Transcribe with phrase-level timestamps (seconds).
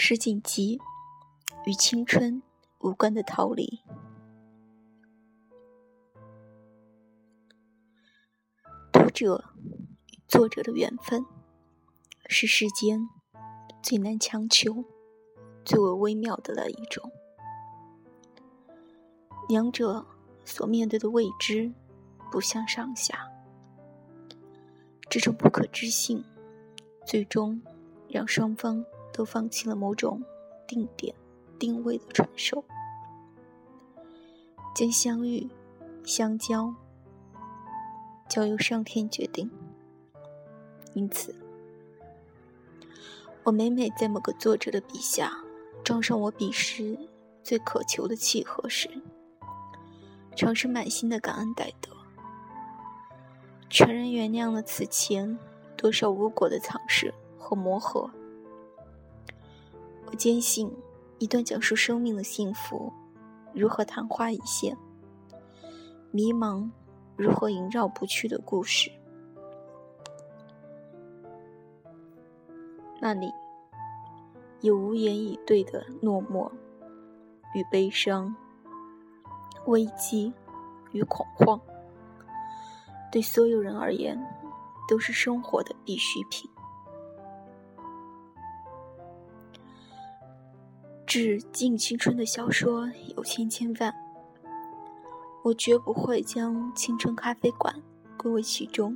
[0.00, 0.80] 石井集
[1.66, 2.40] 与青春
[2.78, 3.82] 无关的逃离。
[8.92, 9.44] 读者
[10.06, 11.26] 与作者的缘分，
[12.26, 13.08] 是世间
[13.82, 14.84] 最难强求、
[15.64, 17.10] 最为微妙的那一种。
[19.48, 20.06] 两者
[20.44, 21.72] 所面对的未知，
[22.30, 23.28] 不相上下。
[25.10, 26.24] 这种不可知性，
[27.04, 27.60] 最终
[28.08, 28.86] 让双方。
[29.18, 30.22] 都放弃了某种
[30.64, 31.12] 定点、
[31.58, 32.64] 定位的传授，
[34.76, 35.50] 将相遇、
[36.04, 36.72] 相交
[38.28, 39.50] 交由上天决定。
[40.94, 41.34] 因此，
[43.42, 45.32] 我每每在某个作者的笔下
[45.82, 46.96] 装上我彼时
[47.42, 48.88] 最渴求的契合时，
[50.36, 51.90] 常是满心的感恩戴德，
[53.68, 55.36] 全然原谅了此前
[55.76, 58.08] 多少无果的尝试和磨合。
[60.10, 60.74] 我坚信，
[61.18, 62.90] 一段讲述生命的幸福
[63.52, 64.74] 如何昙花一现，
[66.10, 66.66] 迷茫
[67.14, 68.90] 如何萦绕不去的故事，
[72.98, 73.30] 那里
[74.62, 76.50] 有无言以对的落寞
[77.54, 78.34] 与悲伤，
[79.66, 80.32] 危机
[80.92, 81.60] 与恐慌，
[83.12, 84.18] 对所有人而言
[84.88, 86.50] 都是生活的必需品。
[91.08, 93.90] 致敬青春的小说有千千万，
[95.42, 97.74] 我绝不会将青春咖啡馆
[98.18, 98.94] 归为其中，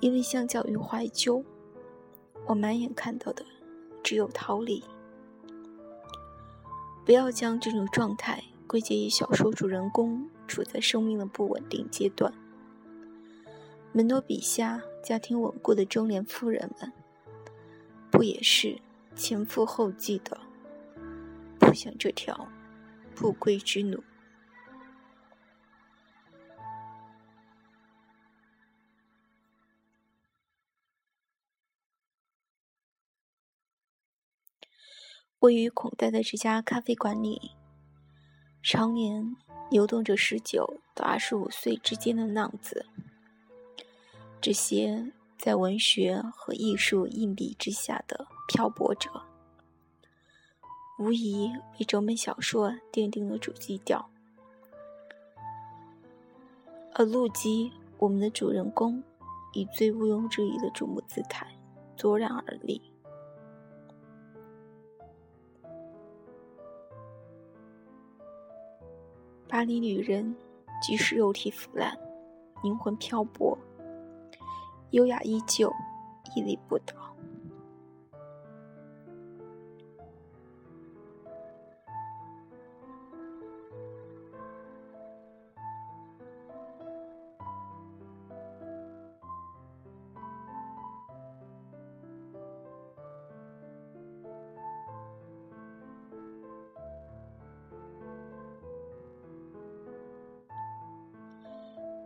[0.00, 1.42] 因为相较于怀旧，
[2.46, 3.42] 我满眼看到的
[4.02, 4.84] 只有逃离。
[7.06, 12.30] 不要将这种状态归结于小说主人公处在生命的不稳定阶段。
[13.92, 16.92] 门多笔下家庭稳固的中年妇人们，
[18.10, 18.78] 不也是？
[19.16, 20.40] 前赴后继的
[21.58, 22.48] 扑向这条
[23.14, 24.02] 不归之路。
[35.40, 37.52] 位于孔代的这家咖啡馆里，
[38.62, 39.36] 常年
[39.70, 42.86] 流动着十九到二十五岁之间的浪子，
[44.40, 45.12] 这些。
[45.36, 49.10] 在文学和艺术硬币之下的漂泊者，
[50.98, 54.08] 无疑为整本小说奠定了主基调。
[56.94, 59.02] 而陆基，我们的主人公，
[59.52, 61.46] 以最毋庸置疑的瞩目姿态
[61.96, 62.80] 卓然而立。
[69.46, 70.34] 巴黎女人，
[70.80, 71.98] 即使肉体腐烂，
[72.62, 73.58] 灵魂漂泊。
[74.94, 75.74] 优雅依旧，
[76.36, 76.94] 屹立不倒。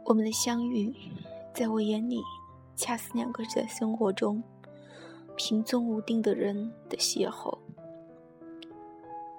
[0.07, 0.91] 我们的相遇，
[1.53, 2.23] 在我眼里。
[2.79, 4.41] 恰似两个在生活中
[5.37, 7.59] 平踪无定的人的邂逅。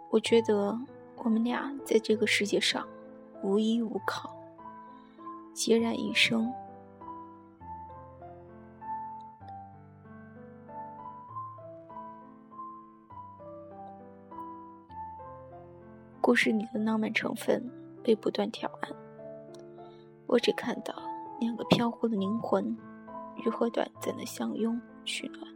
[0.09, 0.77] 我觉得
[1.15, 2.85] 我们俩在这个世界上
[3.41, 4.29] 无依无靠，
[5.55, 6.51] 孑然一生。
[16.19, 17.71] 故事里的浪漫成分
[18.03, 18.91] 被不断挑暗，
[20.27, 20.93] 我只看到
[21.39, 22.77] 两个飘忽的灵魂。
[23.43, 25.47] 如何短暂的相拥取暖，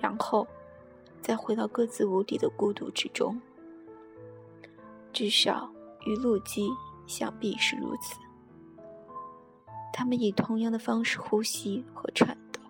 [0.00, 0.46] 然后
[1.20, 3.40] 再回到各自无底的孤独之中。
[5.12, 5.70] 至少
[6.06, 6.68] 与陆基
[7.06, 8.16] 想必是如此。
[9.92, 12.60] 他们以同样的方式呼吸和颤抖，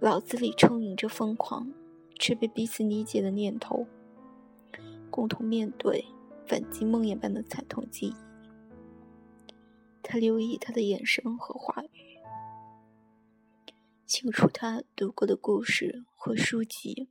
[0.00, 1.70] 脑子里充盈着疯狂
[2.18, 3.86] 却被彼此理解的念头，
[5.10, 6.04] 共同面对
[6.46, 8.27] 反击梦魇般的惨痛记忆。
[10.10, 12.18] 他留意他的眼神和话语，
[14.06, 17.10] 清楚他读过的故事和书籍，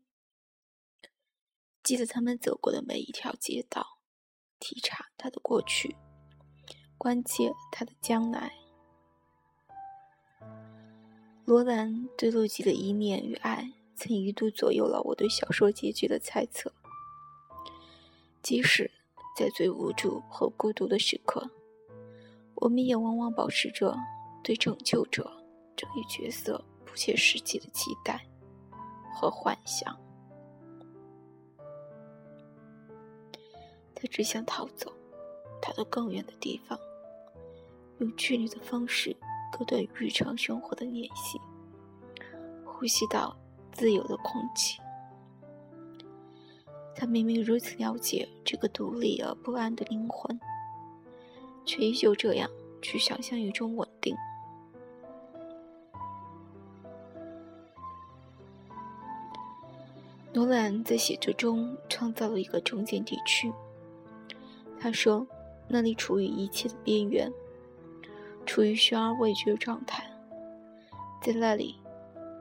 [1.83, 3.99] 记得他们走过的每一条街道，
[4.57, 5.95] 体察他的过去，
[6.97, 8.51] 关切他的将来。
[11.45, 16.73] 罗兰对洛基的依恋与爱，曾一度左右了我对小说结局的猜测。
[18.41, 18.89] 即使
[19.37, 21.51] 在最无助和孤独的时刻。
[22.57, 23.95] 我们也往往保持着
[24.43, 25.31] 对拯救者
[25.75, 28.19] 这一角色不切实际的期待
[29.13, 29.95] 和幻想。
[33.93, 34.91] 他只想逃走，
[35.61, 36.79] 逃到更远的地方，
[37.99, 39.15] 用距离的方式
[39.51, 41.39] 割断日常生活的联系，
[42.63, 43.35] 呼吸到
[43.71, 44.79] 自由的空气。
[46.95, 50.39] 他明明如此了解这个独立而不安的灵魂，
[51.67, 52.49] 却依旧这样
[52.81, 54.15] 去想象一种稳定。
[60.33, 63.51] 罗兰在写作中创造了一个中间地区。
[64.79, 65.25] 他说
[65.67, 67.31] ：“那里处于一切的边缘，
[68.45, 70.07] 处于悬而未决的状态，
[71.23, 71.75] 在那里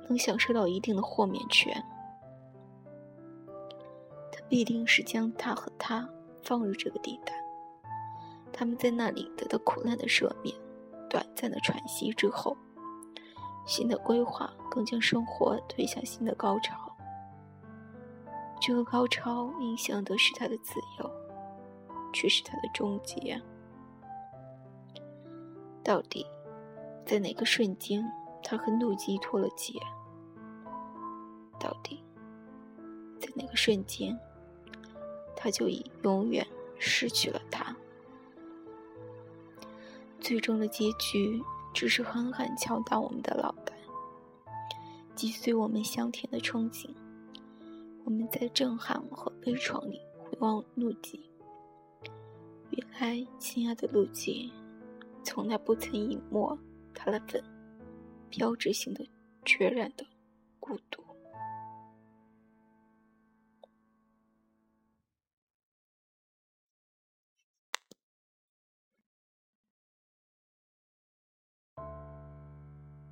[0.09, 1.83] 能享受到一定的豁免权。
[4.31, 6.07] 他必定是将他和他
[6.43, 7.33] 放入这个地带，
[8.57, 10.57] 他们在那里得到苦难的赦免，
[11.09, 12.57] 短暂的喘息之后，
[13.67, 16.75] 新的规划更将生活推向新的高潮。
[18.61, 21.11] 这个高潮影响的是他的自由。”
[22.13, 23.39] 却是他的终结。
[25.85, 26.25] 到底
[27.05, 28.03] 在哪个瞬间，
[28.43, 29.79] 他和怒极脱了节？
[31.61, 32.03] 到底
[33.21, 34.19] 在哪个瞬间，
[35.37, 36.47] 他就已永远
[36.79, 37.77] 失去了他？
[40.27, 41.41] 最终的结局
[41.73, 43.73] 只是狠狠敲打我们的脑袋，
[45.15, 46.91] 击碎我们香甜的憧憬。
[48.05, 51.31] 我们在震撼和悲怆里回望怒极。
[52.71, 54.51] 原来，亲爱的陆杰，
[55.23, 56.59] 从来不曾隐没
[56.93, 57.41] 他那份
[58.29, 59.07] 标志性的、
[59.45, 60.05] 决然的
[60.59, 61.06] 孤独。